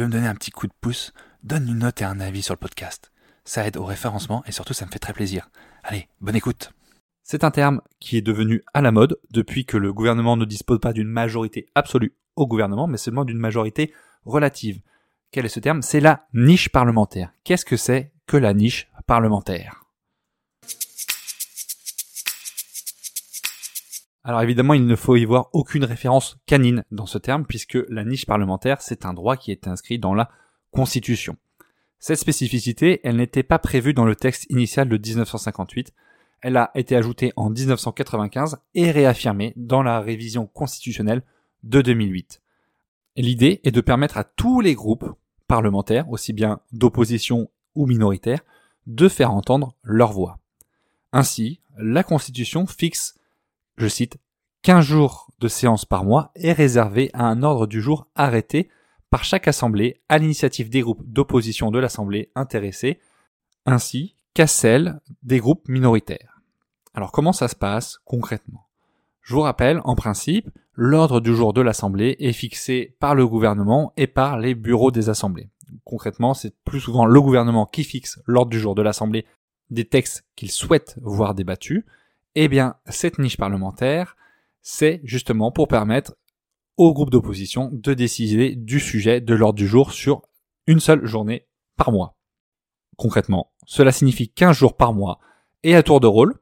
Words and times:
Veux 0.00 0.06
me 0.06 0.12
donner 0.12 0.26
un 0.26 0.34
petit 0.34 0.50
coup 0.50 0.66
de 0.66 0.72
pouce, 0.80 1.12
donne 1.42 1.68
une 1.68 1.78
note 1.78 2.00
et 2.02 2.04
un 2.04 2.20
avis 2.20 2.42
sur 2.42 2.54
le 2.54 2.58
podcast. 2.58 3.10
Ça 3.44 3.66
aide 3.66 3.76
au 3.76 3.84
référencement 3.84 4.42
et 4.46 4.52
surtout 4.52 4.74
ça 4.74 4.86
me 4.86 4.90
fait 4.90 4.98
très 4.98 5.12
plaisir. 5.12 5.50
Allez, 5.82 6.08
bonne 6.20 6.36
écoute. 6.36 6.72
C'est 7.22 7.44
un 7.44 7.50
terme 7.50 7.80
qui 8.00 8.16
est 8.16 8.22
devenu 8.22 8.62
à 8.74 8.80
la 8.80 8.90
mode 8.90 9.18
depuis 9.30 9.64
que 9.64 9.76
le 9.76 9.92
gouvernement 9.92 10.36
ne 10.36 10.44
dispose 10.44 10.80
pas 10.80 10.92
d'une 10.92 11.08
majorité 11.08 11.66
absolue 11.74 12.14
au 12.36 12.46
gouvernement, 12.46 12.86
mais 12.86 12.96
seulement 12.96 13.24
d'une 13.24 13.38
majorité 13.38 13.92
relative. 14.24 14.80
Quel 15.30 15.44
est 15.44 15.50
ce 15.50 15.60
terme? 15.60 15.82
C'est 15.82 16.00
la 16.00 16.26
niche 16.32 16.70
parlementaire. 16.70 17.32
Qu'est-ce 17.44 17.64
que 17.64 17.76
c'est 17.76 18.12
que 18.26 18.36
la 18.36 18.54
niche 18.54 18.90
parlementaire? 19.06 19.77
Alors 24.28 24.42
évidemment, 24.42 24.74
il 24.74 24.84
ne 24.84 24.94
faut 24.94 25.16
y 25.16 25.24
voir 25.24 25.48
aucune 25.54 25.86
référence 25.86 26.36
canine 26.44 26.84
dans 26.90 27.06
ce 27.06 27.16
terme, 27.16 27.46
puisque 27.46 27.78
la 27.88 28.04
niche 28.04 28.26
parlementaire, 28.26 28.82
c'est 28.82 29.06
un 29.06 29.14
droit 29.14 29.38
qui 29.38 29.52
est 29.52 29.66
inscrit 29.66 29.98
dans 29.98 30.12
la 30.12 30.28
Constitution. 30.70 31.38
Cette 31.98 32.18
spécificité, 32.18 33.00
elle 33.04 33.16
n'était 33.16 33.42
pas 33.42 33.58
prévue 33.58 33.94
dans 33.94 34.04
le 34.04 34.14
texte 34.14 34.44
initial 34.50 34.86
de 34.90 34.98
1958, 34.98 35.94
elle 36.42 36.58
a 36.58 36.70
été 36.74 36.94
ajoutée 36.94 37.32
en 37.36 37.48
1995 37.48 38.58
et 38.74 38.90
réaffirmée 38.90 39.54
dans 39.56 39.82
la 39.82 39.98
révision 39.98 40.46
constitutionnelle 40.46 41.22
de 41.62 41.80
2008. 41.80 42.42
L'idée 43.16 43.62
est 43.64 43.70
de 43.70 43.80
permettre 43.80 44.18
à 44.18 44.24
tous 44.24 44.60
les 44.60 44.74
groupes 44.74 45.10
parlementaires, 45.46 46.06
aussi 46.10 46.34
bien 46.34 46.60
d'opposition 46.72 47.48
ou 47.74 47.86
minoritaires, 47.86 48.44
de 48.86 49.08
faire 49.08 49.32
entendre 49.32 49.74
leur 49.82 50.12
voix. 50.12 50.38
Ainsi, 51.14 51.62
la 51.78 52.02
Constitution 52.02 52.66
fixe, 52.66 53.17
je 53.78 53.86
cite, 53.86 54.18
15 54.62 54.84
jours 54.84 55.30
de 55.38 55.48
séance 55.48 55.84
par 55.84 56.04
mois 56.04 56.32
est 56.34 56.52
réservé 56.52 57.10
à 57.14 57.24
un 57.26 57.42
ordre 57.42 57.66
du 57.66 57.80
jour 57.80 58.08
arrêté 58.14 58.68
par 59.08 59.24
chaque 59.24 59.48
assemblée 59.48 60.02
à 60.08 60.18
l'initiative 60.18 60.68
des 60.68 60.80
groupes 60.80 61.02
d'opposition 61.06 61.70
de 61.70 61.78
l'assemblée 61.78 62.30
intéressée, 62.34 63.00
ainsi 63.64 64.16
qu'à 64.34 64.46
celle 64.46 65.00
des 65.22 65.38
groupes 65.38 65.68
minoritaires. 65.68 66.42
Alors 66.92 67.12
comment 67.12 67.32
ça 67.32 67.48
se 67.48 67.56
passe 67.56 67.98
concrètement? 68.04 68.66
Je 69.22 69.34
vous 69.34 69.42
rappelle, 69.42 69.80
en 69.84 69.94
principe, 69.94 70.50
l'ordre 70.72 71.20
du 71.20 71.34
jour 71.34 71.52
de 71.52 71.60
l'assemblée 71.60 72.16
est 72.18 72.32
fixé 72.32 72.96
par 72.98 73.14
le 73.14 73.26
gouvernement 73.26 73.92
et 73.96 74.06
par 74.06 74.38
les 74.38 74.54
bureaux 74.54 74.90
des 74.90 75.08
assemblées. 75.08 75.50
Concrètement, 75.84 76.34
c'est 76.34 76.54
plus 76.64 76.80
souvent 76.80 77.04
le 77.04 77.20
gouvernement 77.20 77.66
qui 77.66 77.84
fixe 77.84 78.20
l'ordre 78.26 78.50
du 78.50 78.58
jour 78.58 78.74
de 78.74 78.82
l'assemblée 78.82 79.26
des 79.70 79.84
textes 79.84 80.24
qu'il 80.34 80.50
souhaite 80.50 80.98
voir 81.02 81.34
débattus. 81.34 81.84
Eh 82.34 82.48
bien, 82.48 82.76
cette 82.86 83.18
niche 83.18 83.36
parlementaire, 83.36 84.16
c'est 84.62 85.00
justement 85.04 85.50
pour 85.50 85.68
permettre 85.68 86.14
au 86.76 86.92
groupe 86.92 87.10
d'opposition 87.10 87.70
de 87.72 87.94
décider 87.94 88.54
du 88.54 88.80
sujet 88.80 89.20
de 89.20 89.34
l'ordre 89.34 89.58
du 89.58 89.66
jour 89.66 89.92
sur 89.92 90.22
une 90.66 90.80
seule 90.80 91.04
journée 91.04 91.46
par 91.76 91.90
mois. 91.90 92.16
Concrètement, 92.96 93.52
cela 93.66 93.92
signifie 93.92 94.28
15 94.28 94.56
jours 94.56 94.76
par 94.76 94.92
mois 94.92 95.18
et 95.62 95.74
à 95.74 95.82
tour 95.82 96.00
de 96.00 96.06
rôle, 96.06 96.34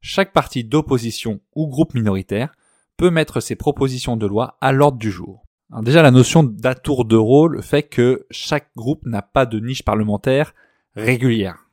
chaque 0.00 0.32
parti 0.32 0.64
d'opposition 0.64 1.40
ou 1.54 1.68
groupe 1.68 1.94
minoritaire 1.94 2.52
peut 2.96 3.10
mettre 3.10 3.40
ses 3.40 3.56
propositions 3.56 4.16
de 4.16 4.26
loi 4.26 4.58
à 4.60 4.72
l'ordre 4.72 4.98
du 4.98 5.10
jour. 5.10 5.44
déjà, 5.80 6.02
la 6.02 6.10
notion 6.10 6.42
d'à 6.42 6.74
tour 6.74 7.04
de 7.04 7.16
rôle 7.16 7.62
fait 7.62 7.82
que 7.82 8.26
chaque 8.30 8.70
groupe 8.76 9.04
n'a 9.06 9.22
pas 9.22 9.46
de 9.46 9.58
niche 9.58 9.84
parlementaire 9.84 10.54
régulière. 10.94 11.66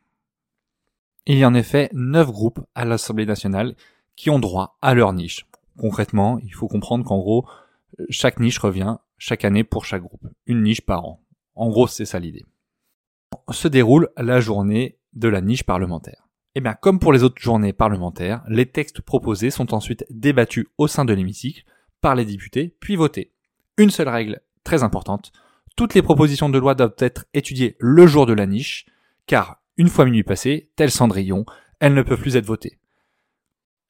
Il 1.31 1.37
y 1.37 1.43
a 1.43 1.47
en 1.47 1.53
effet 1.53 1.91
9 1.93 2.31
groupes 2.31 2.59
à 2.73 2.85
l'Assemblée 2.85 3.27
nationale 3.27 3.75
qui 4.15 4.31
ont 4.31 4.39
droit 4.39 4.79
à 4.81 4.95
leur 4.95 5.13
niche. 5.13 5.45
Concrètement, 5.77 6.39
il 6.39 6.55
faut 6.55 6.67
comprendre 6.67 7.05
qu'en 7.05 7.19
gros, 7.19 7.47
chaque 8.09 8.39
niche 8.39 8.57
revient 8.57 8.97
chaque 9.19 9.45
année 9.45 9.63
pour 9.63 9.85
chaque 9.85 10.01
groupe. 10.01 10.25
Une 10.47 10.63
niche 10.63 10.81
par 10.81 11.05
an. 11.05 11.23
En 11.53 11.69
gros, 11.69 11.85
c'est 11.85 12.05
ça 12.05 12.17
l'idée. 12.17 12.47
Se 13.51 13.67
déroule 13.67 14.09
la 14.17 14.39
journée 14.39 14.97
de 15.13 15.27
la 15.27 15.41
niche 15.41 15.61
parlementaire. 15.61 16.27
Eh 16.55 16.61
bien, 16.61 16.73
comme 16.73 16.97
pour 16.97 17.13
les 17.13 17.21
autres 17.21 17.39
journées 17.39 17.73
parlementaires, 17.73 18.41
les 18.47 18.65
textes 18.65 19.01
proposés 19.01 19.51
sont 19.51 19.75
ensuite 19.75 20.07
débattus 20.09 20.65
au 20.79 20.87
sein 20.87 21.05
de 21.05 21.13
l'hémicycle 21.13 21.63
par 22.01 22.15
les 22.15 22.25
députés, 22.25 22.75
puis 22.79 22.95
votés. 22.95 23.33
Une 23.77 23.91
seule 23.91 24.09
règle 24.09 24.41
très 24.63 24.81
importante, 24.81 25.31
toutes 25.75 25.93
les 25.93 26.01
propositions 26.01 26.49
de 26.49 26.57
loi 26.57 26.73
doivent 26.73 26.95
être 26.97 27.25
étudiées 27.35 27.75
le 27.77 28.07
jour 28.07 28.25
de 28.25 28.33
la 28.33 28.47
niche, 28.47 28.87
car 29.27 29.58
une 29.79 29.87
fois 29.87 30.03
minuit 30.03 30.23
passé, 30.23 30.71
tel 30.75 30.91
Cendrillon, 30.91 31.45
elles 31.79 31.93
ne 31.93 32.01
peuvent 32.01 32.19
plus 32.19 32.35
être 32.35 32.45
votées. 32.45 32.79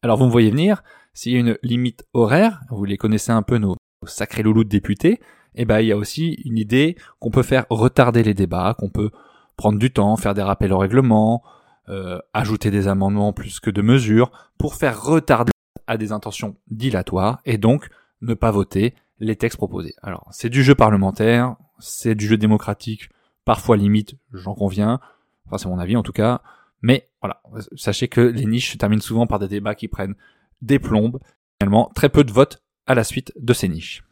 Alors 0.04 0.20
vous 0.20 0.26
me 0.26 0.32
voyez 0.32 0.52
venir, 0.52 0.84
s'il 1.14 1.34
y 1.34 1.36
a 1.36 1.40
une 1.40 1.58
limite 1.64 2.06
horaire, 2.14 2.62
vous 2.70 2.86
les 2.86 2.96
connaissez 2.96 3.32
un 3.32 3.42
peu 3.42 3.58
nos 3.58 3.76
sacrés 4.06 4.44
loulous 4.44 4.64
de 4.64 4.70
députés, 4.70 5.20
eh 5.56 5.66
ben 5.66 5.80
il 5.80 5.88
y 5.88 5.92
a 5.92 5.98
aussi 5.98 6.34
une 6.46 6.60
idée 6.60 6.96
qu'on 7.20 7.32
peut 7.32 7.42
faire 7.42 7.66
retarder 7.72 8.22
les 8.22 8.36
débats, 8.36 8.76
qu'on 8.78 8.92
peut 8.92 9.10
prendre 9.58 9.80
du 9.80 9.92
temps, 9.92 10.16
faire 10.16 10.36
des 10.36 10.44
rappels 10.44 10.72
au 10.74 10.78
règlement, 10.78 11.44
euh, 11.90 12.20
ajouter 12.34 12.70
des 12.70 12.88
amendements 12.88 13.34
plus 13.34 13.60
que 13.60 13.72
de 13.72 13.82
mesures, 13.82 14.32
pour 14.60 14.76
faire 14.76 15.02
retarder 15.02 15.52
à 15.88 15.98
des 15.98 16.12
intentions 16.12 16.56
dilatoires 16.70 17.40
et 17.46 17.58
donc 17.58 17.90
ne 18.22 18.36
pas 18.36 18.52
voter 18.52 18.94
les 19.18 19.36
textes 19.36 19.58
proposés. 19.58 19.96
Alors 20.04 20.28
c'est 20.30 20.50
du 20.50 20.64
jeu 20.64 20.76
parlementaire, 20.76 21.56
c'est 21.80 22.14
du 22.14 22.28
jeu 22.28 22.38
démocratique, 22.38 23.10
parfois 23.44 23.76
limite, 23.76 24.14
j'en 24.32 24.54
conviens, 24.54 25.00
enfin 25.50 25.58
c'est 25.58 25.70
mon 25.70 25.80
avis 25.80 25.98
en 25.98 26.04
tout 26.04 26.12
cas, 26.12 26.42
mais 26.82 27.10
voilà, 27.22 27.42
sachez 27.76 28.08
que 28.08 28.22
les 28.22 28.46
niches 28.46 28.74
se 28.74 28.78
terminent 28.78 29.02
souvent 29.02 29.28
par 29.28 29.40
des 29.40 29.48
débats 29.48 29.76
qui 29.76 29.88
prennent 29.88 30.16
des 30.62 30.80
plombes, 30.80 31.20
finalement 31.60 31.92
très 31.96 32.10
peu 32.10 32.24
de 32.24 32.32
votes 32.32 32.64
à 32.88 32.96
la 32.96 33.04
suite 33.04 33.34
de 33.38 33.54
ces 33.54 33.68
niches. 33.68 34.04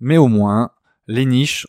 Mais 0.00 0.16
au 0.16 0.28
moins, 0.28 0.70
les 1.06 1.26
niches 1.26 1.66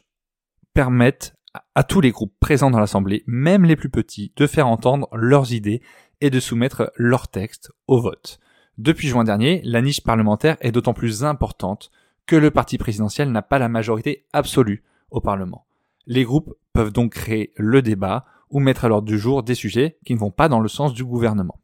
permettent 0.74 1.36
à 1.76 1.84
tous 1.84 2.02
les 2.02 2.12
groupes 2.12 2.34
présents 2.40 2.72
dans 2.72 2.80
l'Assemblée, 2.80 3.24
même 3.28 3.66
les 3.66 3.76
plus 3.76 3.90
petits, 3.90 4.34
de 4.36 4.48
faire 4.48 4.68
entendre 4.68 5.08
leurs 5.14 5.54
idées 5.54 5.82
et 6.22 6.30
de 6.30 6.40
soumettre 6.40 6.92
leurs 6.96 7.28
textes 7.28 7.72
au 7.88 8.02
vote. 8.02 8.40
Depuis 8.78 9.08
juin 9.08 9.24
dernier, 9.24 9.62
la 9.64 9.82
niche 9.82 10.02
parlementaire 10.02 10.58
est 10.62 10.72
d'autant 10.72 10.94
plus 10.94 11.24
importante 11.24 11.92
que 12.26 12.36
le 12.36 12.50
parti 12.50 12.78
présidentiel 12.78 13.32
n'a 13.32 13.42
pas 13.42 13.60
la 13.60 13.70
majorité 13.70 14.26
absolue 14.34 14.84
au 15.12 15.22
Parlement. 15.22 15.68
Les 16.08 16.24
groupes 16.24 16.54
peuvent 16.74 16.92
donc 16.92 17.14
créer 17.14 17.54
le 17.56 17.82
débat 17.82 18.26
ou 18.54 18.60
mettre 18.60 18.86
à 18.86 18.88
l'ordre 18.88 19.08
du 19.08 19.18
jour 19.18 19.44
des 19.44 19.56
sujets 19.56 19.98
qui 20.06 20.14
ne 20.14 20.20
vont 20.20 20.32
pas 20.32 20.48
dans 20.48 20.62
le 20.62 20.70
sens 20.70 20.94
du 20.94 21.04
gouvernement. 21.04 21.60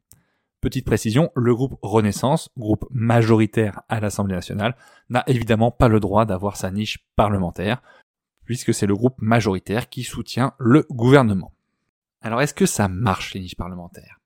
Petite 0.59 0.85
précision, 0.85 1.31
le 1.35 1.55
groupe 1.55 1.77
Renaissance, 1.81 2.49
groupe 2.57 2.85
majoritaire 2.91 3.83
à 3.87 4.01
l'Assemblée 4.01 4.35
nationale, 4.35 4.75
n'a 5.09 5.23
évidemment 5.27 5.71
pas 5.71 5.87
le 5.87 6.01
droit 6.01 6.25
d'avoir 6.25 6.57
sa 6.57 6.71
niche 6.71 6.99
parlementaire 7.15 7.81
puisque 8.43 8.73
c'est 8.73 8.87
le 8.87 8.95
groupe 8.95 9.21
majoritaire 9.21 9.89
qui 9.89 10.03
soutient 10.03 10.53
le 10.57 10.85
gouvernement. 10.89 11.53
Alors 12.21 12.41
est-ce 12.41 12.55
que 12.55 12.65
ça 12.65 12.87
marche 12.87 13.35
les 13.35 13.39
niches 13.39 13.55
parlementaires? 13.55 14.19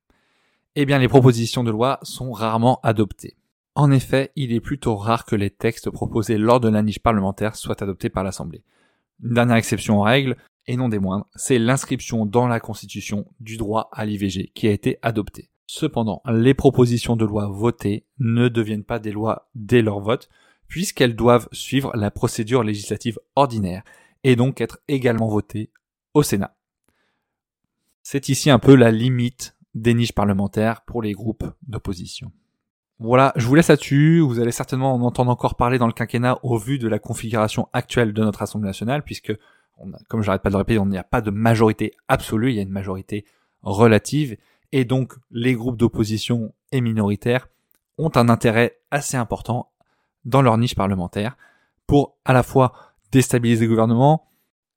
Eh 0.74 0.86
bien 0.86 0.98
les 0.98 1.08
propositions 1.08 1.62
de 1.62 1.70
loi 1.70 2.00
sont 2.02 2.32
rarement 2.32 2.80
adoptées. 2.82 3.36
En 3.76 3.90
effet, 3.90 4.32
il 4.34 4.52
est 4.52 4.60
plutôt 4.60 4.96
rare 4.96 5.26
que 5.26 5.36
les 5.36 5.50
textes 5.50 5.90
proposés 5.90 6.38
lors 6.38 6.60
de 6.60 6.68
la 6.68 6.82
niche 6.82 7.00
parlementaire 7.00 7.54
soient 7.54 7.82
adoptés 7.82 8.08
par 8.08 8.24
l'Assemblée. 8.24 8.64
Une 9.22 9.34
dernière 9.34 9.56
exception 9.56 10.00
en 10.00 10.02
règle, 10.02 10.36
et 10.66 10.76
non 10.76 10.88
des 10.88 10.98
moindres, 10.98 11.26
c'est 11.34 11.58
l'inscription 11.58 12.26
dans 12.26 12.46
la 12.46 12.60
Constitution 12.60 13.26
du 13.40 13.56
droit 13.56 13.88
à 13.92 14.04
l'IVG 14.04 14.50
qui 14.54 14.66
a 14.68 14.70
été 14.72 14.98
adopté. 15.02 15.50
Cependant, 15.66 16.22
les 16.26 16.54
propositions 16.54 17.16
de 17.16 17.24
loi 17.24 17.48
votées 17.48 18.04
ne 18.18 18.48
deviennent 18.48 18.84
pas 18.84 18.98
des 18.98 19.12
lois 19.12 19.48
dès 19.54 19.82
leur 19.82 20.00
vote, 20.00 20.28
puisqu'elles 20.68 21.16
doivent 21.16 21.48
suivre 21.52 21.92
la 21.94 22.10
procédure 22.10 22.62
législative 22.62 23.18
ordinaire 23.36 23.82
et 24.24 24.36
donc 24.36 24.60
être 24.60 24.78
également 24.88 25.28
voté 25.28 25.70
au 26.14 26.22
Sénat. 26.22 26.56
C'est 28.02 28.28
ici 28.28 28.50
un 28.50 28.58
peu 28.58 28.74
la 28.74 28.90
limite 28.90 29.56
des 29.74 29.94
niches 29.94 30.12
parlementaires 30.12 30.82
pour 30.82 31.02
les 31.02 31.12
groupes 31.12 31.44
d'opposition. 31.66 32.32
Voilà, 33.00 33.32
je 33.36 33.46
vous 33.46 33.54
laisse 33.54 33.68
là-dessus. 33.68 34.20
Vous 34.20 34.38
allez 34.38 34.52
certainement 34.52 34.94
en 34.94 35.00
entendre 35.02 35.30
encore 35.30 35.56
parler 35.56 35.78
dans 35.78 35.86
le 35.86 35.92
quinquennat 35.92 36.38
au 36.42 36.58
vu 36.58 36.78
de 36.78 36.86
la 36.86 36.98
configuration 36.98 37.68
actuelle 37.72 38.12
de 38.12 38.22
notre 38.22 38.42
Assemblée 38.42 38.68
nationale, 38.68 39.02
puisque, 39.02 39.32
on 39.78 39.92
a, 39.92 39.98
comme 40.08 40.24
pas 40.24 40.38
de 40.38 40.50
le 40.50 40.56
répéter, 40.56 40.78
on 40.78 40.86
n'y 40.86 40.98
a 40.98 41.04
pas 41.04 41.20
de 41.20 41.30
majorité 41.30 41.92
absolue, 42.08 42.50
il 42.50 42.56
y 42.56 42.58
a 42.58 42.62
une 42.62 42.70
majorité 42.70 43.24
relative, 43.62 44.36
et 44.72 44.84
donc 44.84 45.14
les 45.30 45.54
groupes 45.54 45.76
d'opposition 45.76 46.52
et 46.72 46.80
minoritaires 46.80 47.48
ont 47.98 48.10
un 48.14 48.28
intérêt 48.28 48.78
assez 48.90 49.16
important 49.16 49.70
dans 50.24 50.42
leur 50.42 50.58
niche 50.58 50.74
parlementaire 50.74 51.36
pour 51.86 52.16
à 52.24 52.32
la 52.32 52.42
fois 52.42 52.72
déstabiliser 53.12 53.66
le 53.66 53.70
gouvernement, 53.70 54.28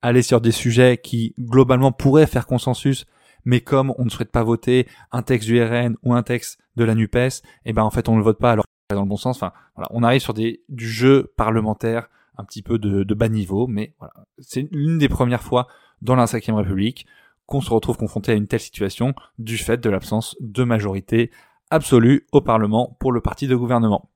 aller 0.02 0.22
sur 0.22 0.42
des 0.42 0.52
sujets 0.52 0.98
qui 0.98 1.34
globalement 1.40 1.92
pourraient 1.92 2.28
faire 2.28 2.46
consensus, 2.46 3.06
mais 3.46 3.62
comme 3.62 3.94
on 3.98 4.06
ne 4.06 4.10
souhaite 4.10 4.32
pas 4.32 4.44
voter 4.44 4.88
un 5.12 5.22
texte 5.22 5.48
du 5.48 5.62
RN 5.64 5.96
ou 6.04 6.14
un 6.14 6.24
texte 6.24 6.60
de 6.76 6.84
la 6.84 6.96
NUPES, 6.96 7.42
eh 7.66 7.74
ben 7.74 7.84
en 7.84 7.90
fait 7.90 8.10
on 8.10 8.14
ne 8.14 8.18
le 8.18 8.24
vote 8.24 8.40
pas 8.40 8.52
alors 8.52 8.66
dans 8.90 9.02
le 9.02 9.08
bon 9.08 9.18
sens. 9.18 9.38
Enfin 9.38 9.54
voilà, 9.76 9.88
on 9.92 10.04
arrive 10.04 10.22
sur 10.22 10.34
des 10.34 10.64
du 10.70 10.88
jeu 10.88 11.34
parlementaire 11.38 12.10
un 12.38 12.44
petit 12.44 12.62
peu 12.62 12.78
de, 12.78 13.14
bas 13.14 13.30
niveau, 13.30 13.68
mais 13.68 13.94
voilà, 14.00 14.14
c'est 14.40 14.68
l'une 14.72 14.98
des 14.98 15.10
premières 15.10 15.42
fois 15.42 15.68
dans 16.02 16.16
la 16.16 16.28
Cinquième 16.28 16.56
République 16.56 17.06
qu'on 17.46 17.62
se 17.62 17.70
retrouve 17.70 17.98
confronté 17.98 18.34
à 18.34 18.36
une 18.36 18.48
telle 18.48 18.60
situation 18.60 19.16
du 19.40 19.58
fait 19.58 19.78
de 19.78 19.90
l'absence 19.90 20.36
de 20.40 20.64
majorité 20.64 21.32
absolue 21.70 22.28
au 22.32 22.42
Parlement 22.42 22.98
pour 23.00 23.12
le 23.12 23.22
parti 23.22 23.48
de 23.48 23.56
gouvernement. 23.56 24.10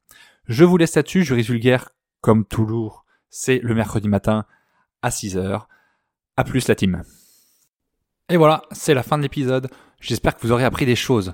Je 0.45 0.65
vous 0.65 0.77
laisse 0.77 0.95
là-dessus, 0.95 1.23
juris 1.23 1.44
vulgaire, 1.44 1.91
comme 2.19 2.45
toujours, 2.45 3.06
c'est 3.29 3.59
le 3.59 3.73
mercredi 3.73 4.09
matin 4.09 4.45
à 5.01 5.09
6h. 5.09 5.63
À 6.38 6.44
plus 6.44 6.68
la 6.68 6.75
team. 6.75 7.03
Et 8.29 8.38
voilà, 8.38 8.63
c'est 8.71 8.94
la 8.94 9.03
fin 9.03 9.18
de 9.18 9.23
l'épisode. 9.23 9.69
J'espère 10.00 10.35
que 10.35 10.41
vous 10.41 10.51
aurez 10.51 10.63
appris 10.63 10.85
des 10.85 10.95
choses. 10.95 11.33